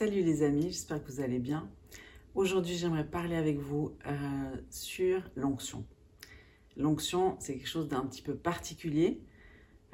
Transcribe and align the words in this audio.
Salut 0.00 0.22
les 0.22 0.42
amis, 0.42 0.68
j'espère 0.68 1.04
que 1.04 1.12
vous 1.12 1.20
allez 1.20 1.38
bien. 1.38 1.68
Aujourd'hui, 2.34 2.74
j'aimerais 2.74 3.04
parler 3.04 3.36
avec 3.36 3.58
vous 3.58 3.92
euh, 4.06 4.56
sur 4.70 5.20
l'onction. 5.36 5.84
L'onction, 6.78 7.36
c'est 7.38 7.52
quelque 7.52 7.68
chose 7.68 7.86
d'un 7.86 8.06
petit 8.06 8.22
peu 8.22 8.34
particulier. 8.34 9.20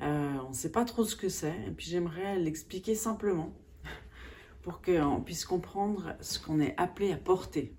Euh, 0.02 0.36
on 0.46 0.50
ne 0.50 0.54
sait 0.54 0.70
pas 0.70 0.84
trop 0.84 1.04
ce 1.04 1.16
que 1.16 1.28
c'est, 1.28 1.56
et 1.66 1.72
puis 1.72 1.86
j'aimerais 1.86 2.38
l'expliquer 2.38 2.94
simplement 2.94 3.52
pour 4.62 4.80
qu'on 4.80 5.22
puisse 5.22 5.44
comprendre 5.44 6.14
ce 6.20 6.38
qu'on 6.38 6.60
est 6.60 6.76
appelé 6.76 7.10
à 7.10 7.16
porter. 7.16 7.74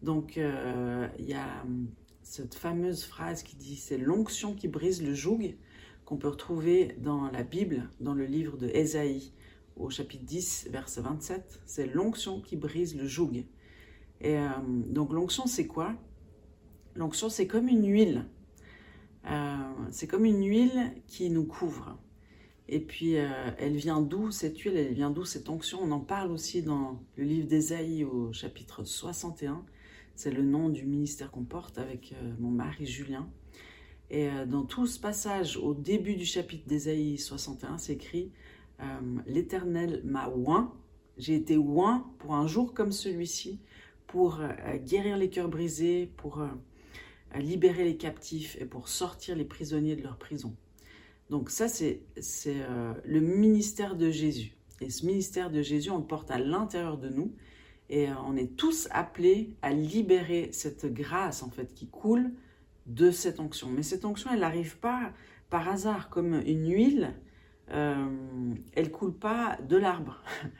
Donc, 0.00 0.38
euh, 0.38 1.08
il 1.18 1.28
y 1.28 1.34
a 1.34 1.62
hum, 1.64 1.88
cette 2.22 2.54
fameuse 2.54 3.04
phrase 3.04 3.42
qui 3.42 3.56
dit 3.56 3.74
c'est 3.74 3.98
l'onction 3.98 4.54
qui 4.54 4.68
brise 4.68 5.02
le 5.02 5.12
joug 5.12 5.56
qu'on 6.04 6.18
peut 6.18 6.28
retrouver 6.28 6.94
dans 6.98 7.28
la 7.32 7.42
Bible, 7.42 7.90
dans 7.98 8.14
le 8.14 8.26
livre 8.26 8.56
de 8.58 8.68
Ésaïe 8.68 9.32
au 9.78 9.90
chapitre 9.90 10.24
10, 10.24 10.68
verset 10.70 11.00
27, 11.00 11.60
c'est 11.64 11.86
l'onction 11.86 12.40
qui 12.40 12.56
brise 12.56 12.96
le 12.96 13.06
joug. 13.06 13.44
Et 14.20 14.36
euh, 14.36 14.48
donc 14.66 15.12
l'onction, 15.12 15.46
c'est 15.46 15.66
quoi? 15.66 15.94
L'onction, 16.94 17.28
c'est 17.28 17.46
comme 17.46 17.68
une 17.68 17.86
huile. 17.86 18.26
Euh, 19.26 19.56
c'est 19.90 20.06
comme 20.06 20.24
une 20.24 20.44
huile 20.44 20.92
qui 21.06 21.30
nous 21.30 21.44
couvre. 21.44 21.98
Et 22.68 22.80
puis, 22.80 23.16
euh, 23.16 23.28
elle 23.58 23.76
vient 23.76 24.00
d'où 24.00 24.30
cette 24.30 24.58
huile? 24.58 24.76
Elle 24.76 24.94
vient 24.94 25.10
d'où 25.10 25.24
cette 25.24 25.48
onction? 25.48 25.78
On 25.80 25.90
en 25.92 26.00
parle 26.00 26.32
aussi 26.32 26.62
dans 26.62 27.00
le 27.16 27.24
livre 27.24 27.46
d'Ésaïe 27.46 28.04
au 28.04 28.32
chapitre 28.32 28.84
61. 28.84 29.64
C'est 30.14 30.32
le 30.32 30.42
nom 30.42 30.68
du 30.68 30.84
ministère 30.84 31.30
qu'on 31.30 31.44
porte 31.44 31.78
avec 31.78 32.12
mon 32.40 32.50
mari 32.50 32.86
Julien. 32.86 33.30
Et 34.10 34.28
dans 34.48 34.64
tout 34.64 34.86
ce 34.86 34.98
passage, 34.98 35.56
au 35.56 35.74
début 35.74 36.16
du 36.16 36.24
chapitre 36.24 36.66
d'Ésaïe 36.66 37.18
61, 37.18 37.78
c'est 37.78 37.92
écrit 37.92 38.32
euh, 38.80 38.84
l'Éternel 39.26 40.02
m'a 40.04 40.28
oint. 40.28 40.72
J'ai 41.16 41.34
été 41.34 41.56
oint 41.56 42.06
pour 42.18 42.34
un 42.34 42.46
jour 42.46 42.74
comme 42.74 42.92
celui-ci, 42.92 43.60
pour 44.06 44.40
euh, 44.40 44.76
guérir 44.78 45.16
les 45.16 45.30
cœurs 45.30 45.48
brisés, 45.48 46.12
pour 46.16 46.40
euh, 46.40 46.48
libérer 47.36 47.84
les 47.84 47.96
captifs 47.96 48.56
et 48.60 48.64
pour 48.64 48.88
sortir 48.88 49.36
les 49.36 49.44
prisonniers 49.44 49.96
de 49.96 50.02
leur 50.02 50.16
prison. 50.16 50.54
Donc 51.30 51.50
ça, 51.50 51.68
c'est 51.68 52.00
le 52.16 53.20
ministère 53.20 53.96
de 53.96 54.10
Jésus. 54.10 54.56
Et 54.80 54.88
ce 54.88 55.04
ministère 55.04 55.50
de 55.50 55.60
Jésus, 55.60 55.90
on 55.90 55.98
le 55.98 56.04
porte 56.04 56.30
à 56.30 56.38
l'intérieur 56.38 56.96
de 56.96 57.10
nous. 57.10 57.34
Et 57.90 58.08
on 58.26 58.34
est 58.34 58.56
tous 58.56 58.88
appelés 58.92 59.54
à 59.60 59.74
libérer 59.74 60.48
cette 60.52 60.86
grâce, 60.86 61.42
en 61.42 61.50
fait, 61.50 61.74
qui 61.74 61.86
coule 61.86 62.32
de 62.86 63.10
cette 63.10 63.40
onction. 63.40 63.68
Mais 63.68 63.82
cette 63.82 64.06
onction, 64.06 64.30
elle 64.32 64.40
n'arrive 64.40 64.78
pas 64.78 65.12
par 65.50 65.68
hasard, 65.68 66.08
comme 66.08 66.32
une 66.46 66.70
huile 66.70 67.14
euh, 67.72 68.54
elle 68.72 68.90
coule 68.90 69.14
pas 69.14 69.58
de 69.68 69.76
l'arbre. 69.76 70.22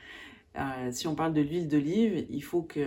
Euh, 0.55 0.91
si 0.91 1.07
on 1.07 1.13
parle 1.13 1.33
de 1.33 1.41
l'huile 1.41 1.67
d'olive, 1.67 2.25
il 2.27 2.43
faut 2.43 2.63
que, 2.63 2.85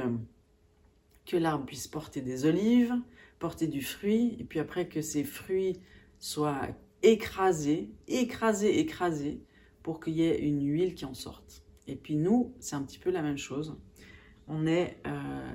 que 1.24 1.36
l'arbre 1.36 1.64
puisse 1.64 1.86
porter 1.86 2.20
des 2.20 2.44
olives, 2.44 2.92
porter 3.38 3.68
du 3.68 3.80
fruit, 3.82 4.36
et 4.40 4.44
puis 4.44 4.58
après 4.58 4.88
que 4.88 5.00
ces 5.00 5.22
fruits 5.22 5.78
soient 6.18 6.66
écrasés, 7.02 7.88
écrasés, 8.08 8.80
écrasés, 8.80 9.40
pour 9.82 10.00
qu'il 10.00 10.14
y 10.14 10.22
ait 10.22 10.40
une 10.40 10.66
huile 10.66 10.94
qui 10.94 11.04
en 11.04 11.14
sorte. 11.14 11.62
Et 11.86 11.96
puis 11.96 12.16
nous, 12.16 12.52
c'est 12.58 12.76
un 12.76 12.82
petit 12.82 12.98
peu 12.98 13.10
la 13.10 13.22
même 13.22 13.38
chose. 13.38 13.78
On 14.48 14.66
est, 14.66 14.98
euh, 15.06 15.52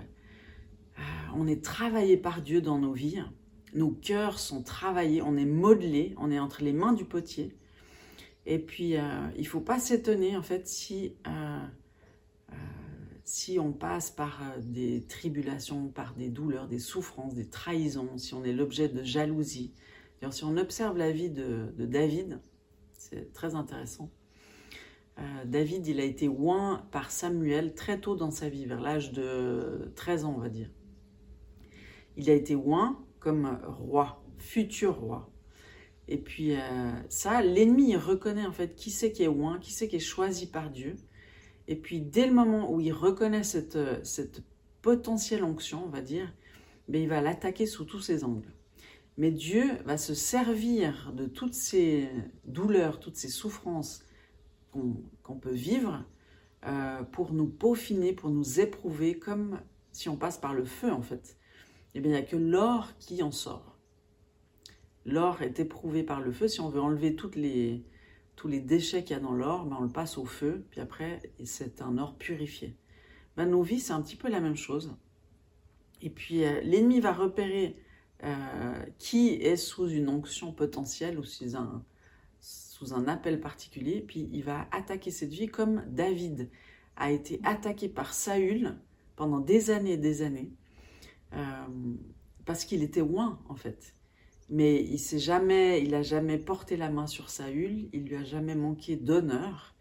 on 1.36 1.46
est 1.46 1.64
travaillé 1.64 2.18
par 2.18 2.42
Dieu 2.42 2.62
dans 2.62 2.80
nos 2.80 2.94
vies. 2.94 3.22
Nos 3.74 3.92
cœurs 3.92 4.40
sont 4.40 4.64
travaillés, 4.64 5.22
on 5.22 5.38
est 5.38 5.46
modelés, 5.46 6.16
on 6.18 6.32
est 6.32 6.40
entre 6.40 6.64
les 6.64 6.74
mains 6.74 6.94
du 6.94 7.06
potier. 7.06 7.56
Et 8.50 8.60
puis, 8.60 8.96
euh, 8.96 9.02
il 9.36 9.42
ne 9.42 9.48
faut 9.48 9.60
pas 9.60 9.78
s'étonner, 9.78 10.38
en 10.38 10.42
fait, 10.42 10.70
si, 10.70 11.18
euh, 11.28 11.60
euh, 12.50 12.56
si 13.26 13.60
on 13.60 13.74
passe 13.74 14.10
par 14.10 14.42
des 14.62 15.04
tribulations, 15.04 15.90
par 15.90 16.14
des 16.16 16.30
douleurs, 16.30 16.70
des 16.70 16.80
souffrances, 16.80 17.34
des 17.34 17.50
trahisons, 17.50 18.18
si 18.18 18.34
on 18.34 18.46
est 18.46 18.54
l'objet 18.54 18.88
de 18.88 19.04
jalousie. 19.04 19.74
si 20.32 20.46
on 20.46 20.56
observe 20.56 20.98
la 20.98 21.12
vie 21.12 21.30
de, 21.30 21.74
David, 21.78 22.40
c'est 22.94 23.34
très 23.34 23.54
intéressant. 23.54 24.10
David, 25.46 25.88
il 25.88 26.00
a 26.00 26.04
été 26.04 26.30
oint 26.30 26.86
par 26.92 27.10
Samuel 27.12 27.74
très 27.74 28.00
tôt 28.00 28.16
dans 28.16 28.30
sa 28.30 28.50
vie, 28.50 28.66
vers 28.66 28.80
l'âge 28.80 29.12
de 29.12 29.92
13 29.96 30.26
ans, 30.26 30.36
on 30.38 30.40
va 30.40 30.50
dire. 30.50 30.70
Il 32.16 32.30
a 32.30 32.34
été 32.34 32.56
oint 32.56 33.04
comme 33.20 33.60
roi, 33.66 34.24
futur 34.38 35.00
roi. 35.00 35.30
Et 36.08 36.18
puis 36.18 36.56
euh, 36.56 36.60
ça, 37.10 37.42
l'ennemi 37.42 37.96
reconnaît 37.96 38.46
en 38.46 38.54
fait 38.54 38.76
qui 38.76 38.92
c'est 38.92 39.12
qui 39.12 39.24
est 39.24 39.28
loin, 39.28 39.60
qui 39.60 39.72
c'est 39.74 39.88
qui 39.88 39.98
est 39.98 40.00
choisi 40.00 40.48
par 40.48 40.70
Dieu. 40.70 40.96
Et 41.68 41.76
puis 41.76 42.00
dès 42.00 42.28
le 42.28 42.34
moment 42.34 42.72
où 42.72 42.80
il 42.80 42.94
reconnaît 42.94 43.44
cette, 43.44 43.76
euh, 43.76 44.00
cette 44.04 44.42
potentielle 44.82 45.44
onction, 45.44 45.84
on 45.86 45.90
va 45.90 46.02
dire, 46.02 46.34
ben, 46.88 47.02
il 47.02 47.10
va 47.10 47.22
l'attaquer 47.22 47.66
sous 47.66 47.84
tous 47.84 48.00
ses 48.00 48.24
angles. 48.24 48.54
Mais 49.18 49.32
Dieu 49.32 49.66
va 49.86 49.98
se 49.98 50.14
servir 50.14 51.12
de 51.14 51.26
toutes 51.26 51.56
ces 51.56 52.08
douleurs, 52.46 53.00
toutes 53.00 53.18
ces 53.18 53.30
souffrances 53.30 54.04
qu'on 55.24 55.36
peut 55.36 55.54
vivre 55.54 56.06
euh, 56.66 57.02
pour 57.04 57.34
nous 57.34 57.48
peaufiner, 57.48 58.14
pour 58.14 58.30
nous 58.30 58.60
éprouver, 58.60 59.18
comme 59.18 59.60
si 59.92 60.08
on 60.08 60.18
passe 60.18 60.38
par 60.38 60.54
le 60.54 60.66
feu 60.66 60.92
en 60.92 61.02
fait. 61.02 61.38
Et 61.96 61.98
eh 61.98 62.00
bien 62.00 62.12
il 62.12 62.14
n'y 62.14 62.20
a 62.20 62.24
que 62.24 62.36
l'or 62.36 62.96
qui 63.00 63.24
en 63.24 63.32
sort. 63.32 63.77
L'or 65.08 65.42
est 65.42 65.62
éprouvé 65.62 66.04
par 66.04 66.20
le 66.20 66.34
feu. 66.34 66.50
Si 66.50 66.60
on 66.60 66.68
veut 66.68 66.82
enlever 66.82 67.16
les, 67.36 67.82
tous 68.36 68.50
les 68.50 68.60
déchets 68.60 69.06
qu'il 69.06 69.16
y 69.16 69.20
a 69.20 69.22
dans 69.22 69.32
l'or, 69.32 69.66
ben 69.66 69.78
on 69.80 69.84
le 69.84 69.90
passe 69.90 70.18
au 70.18 70.26
feu, 70.26 70.66
puis 70.70 70.82
après, 70.82 71.22
c'est 71.46 71.82
un 71.82 71.98
or 71.98 72.18
purifié. 72.18 72.76
Ben, 73.38 73.46
nos 73.46 73.64
vies, 73.64 73.80
c'est 73.80 73.94
un 73.94 74.02
petit 74.02 74.18
peu 74.18 74.28
la 74.28 74.42
même 74.42 74.58
chose. 74.58 74.94
Et 76.02 76.10
puis, 76.10 76.44
euh, 76.44 76.60
l'ennemi 76.62 77.00
va 77.00 77.14
repérer 77.14 77.78
euh, 78.26 78.86
qui 79.00 79.30
est 79.36 79.56
sous 79.56 79.88
une 79.88 80.10
onction 80.10 80.52
potentielle 80.52 81.18
ou 81.18 81.24
sous 81.24 81.56
un, 81.56 81.86
sous 82.42 82.94
un 82.94 83.08
appel 83.08 83.40
particulier, 83.40 84.02
puis 84.02 84.28
il 84.34 84.44
va 84.44 84.68
attaquer 84.72 85.12
cette 85.12 85.32
vie 85.32 85.48
comme 85.48 85.86
David 85.88 86.50
a 86.98 87.12
été 87.12 87.40
attaqué 87.44 87.88
par 87.88 88.14
Saül 88.14 88.76
pendant 89.16 89.40
des 89.40 89.70
années 89.70 89.94
et 89.94 89.98
des 89.98 90.22
années, 90.22 90.52
euh, 91.34 91.66
parce 92.44 92.66
qu'il 92.66 92.84
était 92.84 93.02
loin, 93.02 93.40
en 93.48 93.56
fait 93.56 93.97
mais 94.50 94.82
il 94.84 95.00
s'est 95.00 95.20
jamais, 95.20 95.84
il 95.84 95.94
a 95.94 96.02
jamais 96.02 96.38
porté 96.38 96.78
la 96.78 96.90
main 96.90 97.08
sur 97.08 97.30
Saül, 97.30 97.90
il 97.92 98.04
lui 98.06 98.16
a 98.16 98.24
jamais 98.24 98.56
manqué 98.56 98.96
d'honneur. 98.96 99.76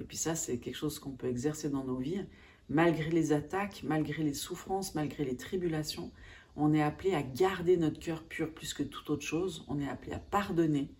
Et 0.00 0.04
puis 0.04 0.16
ça, 0.16 0.34
c'est 0.34 0.58
quelque 0.58 0.76
chose 0.76 0.98
qu'on 0.98 1.10
peut 1.10 1.28
exercer 1.28 1.70
dans 1.70 1.84
nos 1.84 1.96
vies. 1.96 2.24
Malgré 2.68 3.10
les 3.10 3.32
attaques, 3.32 3.82
malgré 3.84 4.22
les 4.22 4.34
souffrances, 4.34 4.94
malgré 4.94 5.24
les 5.24 5.36
tribulations, 5.36 6.10
on 6.56 6.74
est 6.74 6.82
appelé 6.82 7.14
à 7.14 7.22
garder 7.22 7.76
notre 7.76 8.00
cœur 8.00 8.22
pur 8.24 8.52
plus 8.52 8.74
que 8.74 8.82
toute 8.82 9.08
autre 9.10 9.24
chose. 9.24 9.64
On 9.68 9.80
est 9.80 9.88
appelé 9.88 10.12
à 10.12 10.18
pardonner 10.18 10.90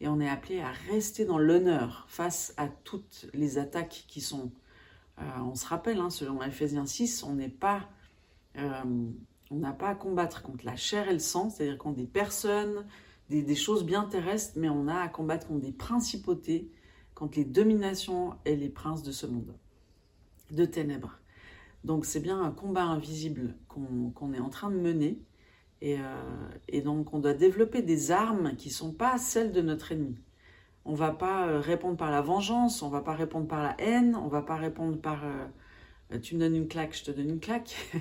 et 0.00 0.08
on 0.08 0.20
est 0.20 0.28
appelé 0.28 0.60
à 0.60 0.70
rester 0.70 1.24
dans 1.24 1.38
l'honneur 1.38 2.06
face 2.08 2.54
à 2.56 2.68
toutes 2.68 3.26
les 3.34 3.58
attaques 3.58 4.04
qui 4.08 4.20
sont. 4.20 4.52
Euh, 5.18 5.22
on 5.42 5.54
se 5.54 5.66
rappelle, 5.66 5.98
hein, 5.98 6.10
selon 6.10 6.42
Ephésiens 6.42 6.86
6, 6.86 7.24
on 7.24 7.34
n'est 7.34 7.48
pas 7.48 7.88
euh, 8.56 9.10
on 9.50 9.56
n'a 9.56 9.72
pas 9.72 9.88
à 9.88 9.94
combattre 9.94 10.42
contre 10.42 10.64
la 10.64 10.76
chair 10.76 11.08
et 11.08 11.12
le 11.12 11.18
sang, 11.18 11.50
c'est-à-dire 11.50 11.76
contre 11.76 11.96
des 11.96 12.06
personnes, 12.06 12.86
des, 13.28 13.54
choses 13.54 13.84
bien 13.84 14.04
terrestres, 14.04 14.54
mais 14.56 14.68
on 14.68 14.88
a 14.88 14.96
à 14.96 15.08
combattre 15.08 15.46
contre 15.46 15.60
des 15.60 15.72
principautés, 15.72 16.70
contre 17.14 17.38
les 17.38 17.44
dominations 17.44 18.34
et 18.44 18.56
les 18.56 18.68
princes 18.68 19.02
de 19.02 19.12
ce 19.12 19.26
monde, 19.26 19.54
de 20.50 20.64
ténèbres. 20.64 21.18
Donc 21.84 22.04
c'est 22.04 22.20
bien 22.20 22.42
un 22.42 22.50
combat 22.50 22.82
invisible 22.82 23.56
qu'on 23.68 24.32
est 24.32 24.40
en 24.40 24.50
train 24.50 24.70
de 24.70 24.76
mener. 24.76 25.22
Et, 25.80 25.98
euh, 25.98 26.82
donc 26.82 27.14
on 27.14 27.20
doit 27.20 27.34
développer 27.34 27.82
des 27.82 28.10
armes 28.10 28.54
qui 28.56 28.68
ne 28.68 28.74
sont 28.74 28.92
pas 28.92 29.16
celles 29.18 29.52
de 29.52 29.62
notre 29.62 29.92
ennemi. 29.92 30.18
On 30.84 30.92
ne 30.92 30.96
va 30.96 31.12
pas 31.12 31.46
euh, 31.46 31.60
répondre 31.60 31.96
par 31.96 32.10
la 32.10 32.20
vengeance, 32.20 32.82
on 32.82 32.88
ne 32.88 32.92
va 32.92 33.00
pas 33.00 33.14
répondre 33.14 33.46
par 33.46 33.62
la 33.62 33.80
haine, 33.80 34.16
on 34.16 34.26
ne 34.26 34.30
va 34.30 34.42
pas 34.42 34.56
répondre 34.56 35.00
par 35.00 35.24
euh, 35.24 36.18
tu 36.18 36.34
me 36.34 36.40
donnes 36.40 36.56
une 36.56 36.68
claque, 36.68 36.96
je 36.96 37.04
te 37.04 37.10
donne 37.10 37.30
une 37.30 37.40
claque. 37.40 37.76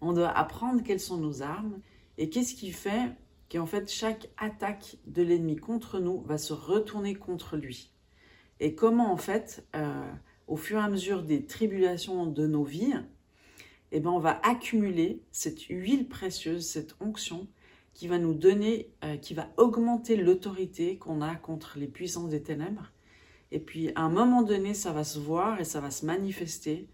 On 0.00 0.12
doit 0.12 0.30
apprendre 0.30 0.82
quelles 0.82 1.00
sont 1.00 1.16
nos 1.16 1.42
armes 1.42 1.80
et 2.18 2.28
qu'est-ce 2.28 2.54
qui 2.54 2.72
fait 2.72 3.12
qu'en 3.50 3.66
fait 3.66 3.90
chaque 3.90 4.28
attaque 4.36 4.96
de 5.06 5.22
l'ennemi 5.22 5.56
contre 5.56 6.00
nous 6.00 6.20
va 6.22 6.38
se 6.38 6.52
retourner 6.52 7.14
contre 7.14 7.56
lui. 7.56 7.92
Et 8.60 8.74
comment 8.74 9.12
en 9.12 9.16
fait, 9.16 9.66
euh, 9.74 10.12
au 10.46 10.56
fur 10.56 10.78
et 10.78 10.82
à 10.82 10.88
mesure 10.88 11.22
des 11.22 11.44
tribulations 11.44 12.26
de 12.26 12.46
nos 12.46 12.64
vies, 12.64 12.94
eh 13.92 14.00
ben, 14.00 14.10
on 14.10 14.18
va 14.18 14.40
accumuler 14.42 15.22
cette 15.30 15.62
huile 15.62 16.08
précieuse, 16.08 16.66
cette 16.66 16.96
onction 17.00 17.46
qui 17.94 18.08
va 18.08 18.18
nous 18.18 18.34
donner, 18.34 18.90
euh, 19.04 19.16
qui 19.16 19.32
va 19.32 19.48
augmenter 19.56 20.16
l'autorité 20.16 20.98
qu'on 20.98 21.22
a 21.22 21.34
contre 21.34 21.78
les 21.78 21.86
puissances 21.86 22.30
des 22.30 22.42
ténèbres. 22.42 22.92
Et 23.52 23.60
puis 23.60 23.90
à 23.94 24.02
un 24.02 24.10
moment 24.10 24.42
donné, 24.42 24.74
ça 24.74 24.92
va 24.92 25.04
se 25.04 25.18
voir 25.18 25.60
et 25.60 25.64
ça 25.64 25.80
va 25.80 25.90
se 25.90 26.04
manifester 26.04 26.88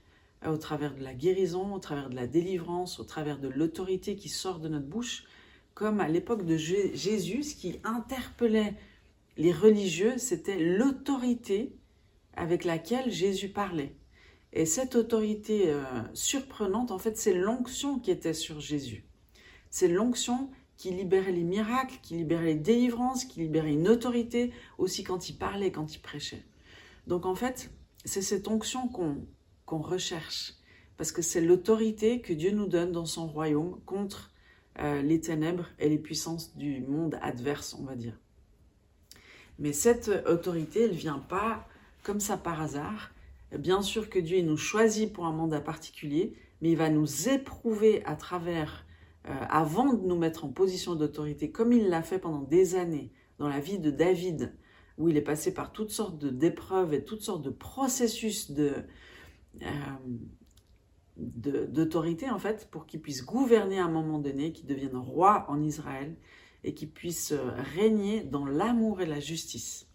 au 0.47 0.57
travers 0.57 0.95
de 0.95 1.03
la 1.03 1.15
guérison, 1.15 1.75
au 1.75 1.79
travers 1.79 2.11
de 2.11 2.17
la 2.17 2.27
délivrance, 2.27 3.01
au 3.01 3.05
travers 3.05 3.39
de 3.39 3.49
l'autorité 3.49 4.17
qui 4.17 4.29
sort 4.29 4.59
de 4.59 4.69
notre 4.69 4.87
bouche, 4.87 5.25
comme 5.75 6.01
à 6.01 6.09
l'époque 6.09 6.45
de 6.45 6.57
Jésus, 6.57 7.43
ce 7.43 7.55
qui 7.55 7.81
interpellait 7.85 8.75
les 9.37 9.53
religieux, 9.53 10.19
c'était 10.19 10.59
l'autorité 10.59 11.75
avec 12.35 12.65
laquelle 12.65 13.11
Jésus 13.11 13.49
parlait. 13.49 13.95
Et 14.53 14.67
cette 14.67 14.97
autorité 14.97 15.71
euh, 15.71 15.83
surprenante, 16.13 16.91
en 16.91 16.99
fait, 16.99 17.17
c'est 17.17 17.33
l'onction 17.33 17.99
qui 17.99 18.11
était 18.11 18.35
sur 18.35 18.61
Jésus. 18.61 19.05
C'est 19.71 19.89
l'onction 19.89 20.51
qui 20.77 20.91
libérait 20.91 21.33
les 21.33 21.45
miracles, 21.45 21.99
qui 22.03 22.17
libérait 22.17 22.47
les 22.47 22.55
délivrances, 22.55 23.25
qui 23.25 23.41
libérait 23.41 23.73
une 23.73 23.89
autorité, 23.89 24.53
aussi 24.79 25.05
quand 25.05 25.31
il 25.31 25.35
parlait, 25.39 25.73
quand 25.73 25.95
il 25.95 26.01
prêchait. 26.01 26.45
Donc 27.07 27.25
en 27.25 27.35
fait, 27.35 27.71
c'est 28.05 28.23
cette 28.23 28.49
onction 28.49 28.89
qu'on 28.89 29.25
recherche, 29.67 30.55
parce 30.97 31.13
que 31.13 31.23
c'est 31.23 31.41
l'autorité 31.41 32.21
que 32.21 32.33
Dieu 32.33 32.51
nous 32.51 32.67
donne 32.67 32.93
dans 32.93 33.07
son 33.07 33.27
royaume 33.27 33.81
contre 33.87 34.31
euh, 34.79 35.03
les 35.03 35.21
ténèbres 35.21 35.69
et 35.79 35.89
les 35.89 35.99
puissances 35.99 36.57
du 36.57 36.81
monde 36.81 37.19
adverse, 37.23 37.75
on 37.81 37.85
va 37.85 37.97
dire. 37.97 38.19
Mais 39.59 39.73
cette 39.73 40.11
autorité, 40.27 40.85
elle 40.85 40.95
vient 40.95 41.19
pas 41.19 41.67
comme 42.03 42.21
ça 42.21 42.37
par 42.37 42.61
hasard. 42.61 43.13
Bien 43.57 43.83
sûr 43.83 44.09
que 44.09 44.19
Dieu 44.19 44.41
nous 44.43 44.57
choisit 44.57 45.13
pour 45.13 45.27
un 45.27 45.33
mandat 45.33 45.61
particulier, 45.61 46.35
mais 46.61 46.71
il 46.71 46.77
va 46.77 46.89
nous 46.89 47.29
éprouver 47.29 48.05
à 48.05 48.17
travers, 48.17 48.87
euh, 49.29 49.35
avant 49.51 49.93
de 49.93 50.07
nous 50.07 50.17
mettre 50.17 50.45
en 50.45 50.49
position 50.49 50.95
d'autorité, 50.95 51.51
comme 51.51 51.73
il 51.73 51.89
l'a 51.89 52.03
fait 52.03 52.19
pendant 52.19 52.41
des 52.41 52.75
années 52.75 53.13
dans 53.39 53.49
la 53.49 53.61
vie 53.61 53.79
de 53.79 53.91
David, 53.91 54.55
où 54.99 55.09
il 55.09 55.17
est 55.17 55.23
passé 55.23 55.53
par 55.53 55.73
toutes 55.73 55.91
sortes 55.91 56.25
d'épreuves 56.25 56.95
et 56.95 57.05
toutes 57.05 57.23
sortes 57.23 57.43
de 57.43 57.51
processus 57.51 58.51
de, 58.51 58.73
d'autorité, 61.17 62.31
en 62.31 62.39
fait, 62.39 62.69
pour 62.71 62.87
qu'il 62.87 63.01
puisse 63.01 63.25
gouverner 63.25 63.79
à 63.79 63.85
un 63.85 63.91
moment 63.91 64.19
donné, 64.19 64.53
qu'il 64.53 64.67
devienne 64.67 64.97
roi 64.97 65.45
en 65.49 65.63
Israël 65.63 66.17
et 66.65 66.75
qu'il 66.75 66.91
puisse 66.91 67.33
régner 67.75 68.23
dans 68.23 68.47
l'amour 68.47 69.01
et 69.01 69.07
la 69.07 69.21
justice. 69.21 69.89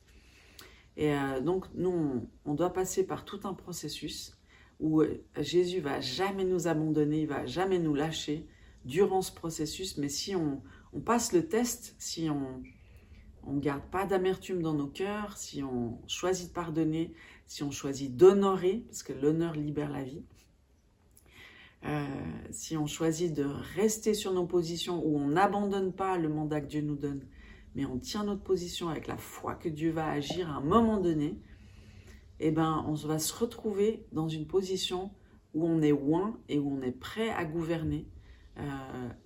Et 0.97 1.13
euh, 1.13 1.39
donc, 1.39 1.65
nous, 1.75 2.27
on 2.43 2.55
doit 2.55 2.73
passer 2.73 3.05
par 3.05 3.23
tout 3.23 3.39
un 3.43 3.53
processus 3.53 4.35
où 4.79 5.01
euh, 5.01 5.23
Jésus 5.37 5.79
va 5.79 6.01
jamais 6.01 6.43
nous 6.43 6.67
abandonner, 6.67 7.21
il 7.21 7.27
va 7.27 7.45
jamais 7.45 7.79
nous 7.79 7.93
lâcher 7.93 8.47
durant 8.83 9.21
ce 9.21 9.31
processus. 9.31 9.97
Mais 9.97 10.09
si 10.09 10.35
on, 10.35 10.61
passe 11.05 11.31
le 11.33 11.47
test, 11.47 11.95
si 11.99 12.27
on 12.31 12.63
ne 13.53 13.59
garde 13.59 13.83
pas 13.91 14.07
d'amertume 14.07 14.63
dans 14.63 14.73
nos 14.73 14.87
cœurs, 14.87 15.37
si 15.37 15.61
on 15.61 16.01
choisit 16.07 16.49
de 16.49 16.53
pardonner, 16.53 17.13
si 17.47 17.63
on 17.63 17.71
choisit 17.71 18.15
d'honorer, 18.15 18.83
parce 18.87 19.03
que 19.03 19.13
l'honneur 19.13 19.53
libère 19.53 19.89
la 19.89 20.03
vie, 20.03 20.23
euh, 21.85 22.05
si 22.51 22.75
on 22.75 22.87
choisit 22.87 23.33
de 23.33 23.45
rester 23.75 24.13
sur 24.13 24.33
nos 24.33 24.45
positions 24.45 25.01
où 25.05 25.17
on 25.17 25.29
n'abandonne 25.29 25.93
pas 25.93 26.17
le 26.17 26.27
mandat 26.27 26.61
que 26.61 26.67
Dieu 26.67 26.81
nous 26.81 26.95
donne, 26.95 27.25
mais 27.75 27.85
on 27.85 27.97
tient 27.97 28.23
notre 28.23 28.43
position 28.43 28.89
avec 28.89 29.07
la 29.07 29.17
foi 29.17 29.55
que 29.55 29.69
Dieu 29.69 29.91
va 29.91 30.09
agir 30.09 30.49
à 30.49 30.55
un 30.55 30.61
moment 30.61 30.99
donné, 30.99 31.39
eh 32.39 32.51
ben, 32.51 32.83
on 32.87 32.93
va 32.93 33.19
se 33.19 33.33
retrouver 33.33 34.05
dans 34.11 34.27
une 34.27 34.45
position 34.45 35.11
où 35.53 35.65
on 35.65 35.81
est 35.81 35.91
loin 35.91 36.39
et 36.49 36.59
où 36.59 36.69
on 36.69 36.81
est 36.81 36.91
prêt 36.91 37.29
à 37.29 37.45
gouverner 37.45 38.07
euh, 38.59 38.63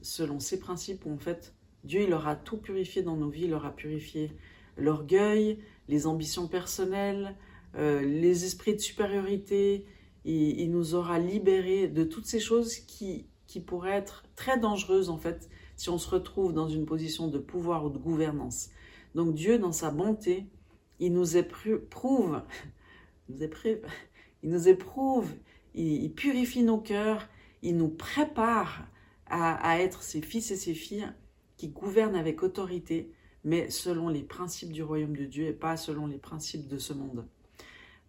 selon 0.01 0.39
ces 0.39 0.59
principes 0.59 1.05
où 1.05 1.11
en 1.11 1.17
fait 1.17 1.55
Dieu 1.83 2.01
il 2.01 2.13
aura 2.13 2.35
tout 2.35 2.57
purifié 2.57 3.01
dans 3.01 3.15
nos 3.17 3.29
vies, 3.29 3.45
il 3.45 3.53
aura 3.53 3.75
purifié 3.75 4.31
l'orgueil, 4.77 5.59
les 5.87 6.05
ambitions 6.07 6.47
personnelles, 6.47 7.35
euh, 7.75 8.01
les 8.01 8.45
esprits 8.45 8.75
de 8.75 8.79
supériorité, 8.79 9.85
il, 10.25 10.69
nous 10.71 10.93
aura 10.93 11.19
libérés 11.19 11.87
de 11.87 12.03
toutes 12.03 12.25
ces 12.25 12.39
choses 12.39 12.75
qui, 12.75 13.27
pourraient 13.65 13.97
être 13.97 14.23
très 14.35 14.57
dangereuses 14.57 15.09
en 15.09 15.17
fait 15.17 15.49
si 15.75 15.89
on 15.89 15.97
se 15.97 16.09
retrouve 16.09 16.53
dans 16.53 16.69
une 16.69 16.85
position 16.85 17.27
de 17.27 17.37
pouvoir 17.37 17.83
ou 17.85 17.89
de 17.89 17.97
gouvernance. 17.97 18.69
Donc 19.13 19.33
Dieu, 19.33 19.57
dans 19.57 19.73
sa 19.73 19.91
bonté, 19.91 20.47
il 20.99 21.13
nous 21.13 21.35
éprouve, 21.35 22.41
il 23.29 23.35
nous 23.35 23.43
éprouve, 23.43 23.79
il, 24.43 24.49
nous 24.49 24.67
éprouve, 24.67 25.31
il, 25.73 26.13
purifie 26.13 26.63
nos 26.63 26.77
cœurs, 26.77 27.27
il 27.61 27.77
nous 27.77 27.89
prépare 27.89 28.87
à, 29.25 29.55
à, 29.69 29.79
être 29.79 30.03
ses 30.03 30.21
fils 30.21 30.51
et 30.51 30.55
ses 30.55 30.73
filles 30.73 31.11
qui 31.57 31.69
gouvernent 31.69 32.15
avec 32.15 32.43
autorité, 32.43 33.11
mais 33.43 33.69
selon 33.69 34.07
les 34.07 34.23
principes 34.23 34.71
du 34.71 34.83
royaume 34.83 35.15
de 35.15 35.25
Dieu 35.25 35.47
et 35.47 35.53
pas 35.53 35.77
selon 35.77 36.05
les 36.05 36.17
principes 36.17 36.67
de 36.67 36.77
ce 36.77 36.93
monde. 36.93 37.25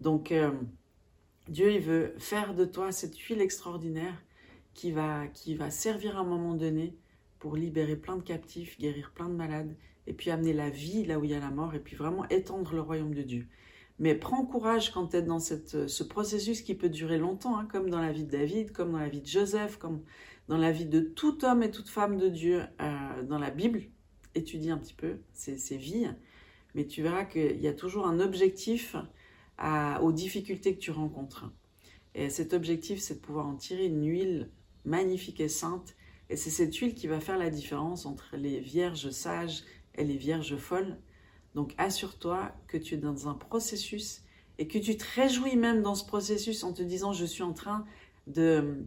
Donc 0.02 0.32
euh, 0.32 0.50
Dieu, 1.48 1.78
veut 1.78 2.14
faire 2.18 2.54
de 2.54 2.64
toi 2.64 2.90
cette 2.90 3.16
huile 3.16 3.40
extraordinaire 3.40 4.20
qui 4.74 4.90
va, 4.90 5.28
qui 5.28 5.54
va 5.54 5.70
servir 5.70 6.16
à 6.16 6.20
un 6.20 6.24
moment 6.24 6.54
donné 6.54 6.96
pour 7.38 7.56
libérer 7.56 7.94
plein 7.94 8.16
de 8.16 8.22
captifs, 8.22 8.78
guérir 8.78 9.12
plein 9.14 9.28
de 9.28 9.34
malades, 9.34 9.76
et 10.08 10.12
puis 10.12 10.30
amener 10.30 10.52
la 10.52 10.70
vie 10.70 11.04
là 11.04 11.20
où 11.20 11.24
il 11.24 11.30
y 11.30 11.34
a 11.34 11.40
la 11.40 11.50
mort, 11.50 11.74
et 11.74 11.78
puis 11.78 11.94
vraiment 11.94 12.28
étendre 12.30 12.74
le 12.74 12.80
royaume 12.80 13.14
de 13.14 13.22
Dieu. 13.22 13.46
Mais 14.00 14.16
prends 14.16 14.44
courage 14.44 14.90
quand 14.90 15.08
tu 15.08 15.18
es 15.18 15.22
dans 15.22 15.38
ce 15.38 16.02
processus 16.02 16.62
qui 16.62 16.74
peut 16.74 16.88
durer 16.88 17.18
longtemps, 17.18 17.56
hein, 17.56 17.68
comme 17.70 17.88
dans 17.88 18.00
la 18.00 18.10
vie 18.10 18.24
de 18.24 18.30
David, 18.30 18.72
comme 18.72 18.92
dans 18.92 18.98
la 18.98 19.08
vie 19.08 19.20
de 19.20 19.26
Joseph, 19.26 19.76
comme 19.76 20.02
dans 20.48 20.58
la 20.58 20.72
vie 20.72 20.86
de 20.86 21.00
tout 21.00 21.44
homme 21.44 21.62
et 21.62 21.70
toute 21.70 21.88
femme 21.88 22.16
de 22.16 22.28
Dieu 22.28 22.62
euh, 22.80 23.22
dans 23.22 23.38
la 23.38 23.50
Bible. 23.50 23.82
Étudie 24.34 24.70
un 24.70 24.78
petit 24.78 24.94
peu 24.94 25.18
ces 25.32 25.76
vies, 25.76 26.08
mais 26.74 26.86
tu 26.86 27.02
verras 27.02 27.24
qu'il 27.24 27.60
y 27.60 27.68
a 27.68 27.74
toujours 27.74 28.06
un 28.06 28.18
objectif 28.18 28.96
aux 29.58 30.12
difficultés 30.12 30.74
que 30.74 30.80
tu 30.80 30.90
rencontres. 30.90 31.50
Et 32.14 32.30
cet 32.30 32.52
objectif, 32.52 33.00
c'est 33.00 33.14
de 33.14 33.20
pouvoir 33.20 33.46
en 33.46 33.54
tirer 33.54 33.86
une 33.86 34.06
huile 34.06 34.50
magnifique 34.84 35.40
et 35.40 35.48
sainte 35.48 35.94
et 36.32 36.36
c'est 36.36 36.48
cette 36.48 36.74
huile 36.74 36.94
qui 36.94 37.08
va 37.08 37.20
faire 37.20 37.36
la 37.36 37.50
différence 37.50 38.06
entre 38.06 38.36
les 38.38 38.58
vierges 38.58 39.10
sages 39.10 39.64
et 39.94 40.02
les 40.02 40.16
vierges 40.16 40.56
folles. 40.56 40.96
Donc 41.54 41.74
assure-toi 41.76 42.52
que 42.68 42.78
tu 42.78 42.94
es 42.94 42.96
dans 42.96 43.28
un 43.28 43.34
processus 43.34 44.22
et 44.56 44.66
que 44.66 44.78
tu 44.78 44.96
te 44.96 45.04
réjouis 45.14 45.56
même 45.56 45.82
dans 45.82 45.94
ce 45.94 46.06
processus 46.06 46.64
en 46.64 46.72
te 46.72 46.82
disant 46.82 47.12
je 47.12 47.26
suis 47.26 47.42
en 47.42 47.52
train 47.52 47.84
de 48.26 48.86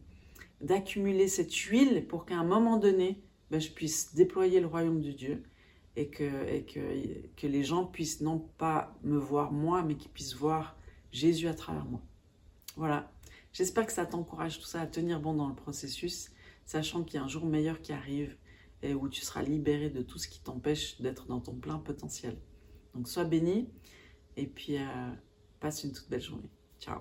d'accumuler 0.61 1.27
cette 1.27 1.53
huile 1.53 2.07
pour 2.07 2.25
qu'à 2.25 2.35
un 2.35 2.43
moment 2.43 2.77
donné, 2.77 3.21
ben, 3.51 3.61
je 3.61 3.69
puisse 3.69 4.15
déployer 4.15 4.59
le 4.59 4.65
royaume 4.65 5.01
de 5.01 5.11
Dieu 5.11 5.43
et, 5.95 6.09
que, 6.09 6.59
que, 7.35 7.47
les 7.47 7.63
gens 7.63 7.85
puissent 7.85 8.21
non 8.21 8.39
pas 8.57 8.93
me 9.03 9.17
voir 9.17 9.51
moi, 9.51 9.81
mais 9.81 9.95
qu'ils 9.95 10.11
puissent 10.11 10.35
voir 10.35 10.75
Jésus 11.11 11.47
à 11.47 11.53
travers 11.53 11.85
moi. 11.85 12.01
Voilà. 12.75 13.11
J'espère 13.53 13.85
que 13.85 13.93
ça 13.93 14.05
t'encourage 14.05 14.59
tout 14.59 14.65
ça 14.65 14.81
à 14.81 14.87
tenir 14.87 15.21
bon 15.21 15.33
dans 15.33 15.47
le 15.47 15.55
processus 15.55 16.31
sachant 16.65 17.03
qu'il 17.03 17.19
y 17.19 17.21
a 17.21 17.23
un 17.23 17.27
jour 17.27 17.45
meilleur 17.45 17.81
qui 17.81 17.93
arrive 17.93 18.35
et 18.81 18.93
où 18.93 19.07
tu 19.07 19.21
seras 19.21 19.43
libéré 19.43 19.89
de 19.89 20.01
tout 20.01 20.17
ce 20.17 20.27
qui 20.27 20.41
t'empêche 20.41 20.99
d'être 20.99 21.27
dans 21.27 21.39
ton 21.39 21.55
plein 21.55 21.77
potentiel. 21.77 22.37
Donc 22.93 23.07
sois 23.07 23.23
béni 23.23 23.69
et 24.35 24.47
puis 24.47 24.77
euh, 24.77 25.11
passe 25.59 25.83
une 25.83 25.93
toute 25.93 26.09
belle 26.09 26.21
journée. 26.21 26.49
Ciao. 26.79 26.99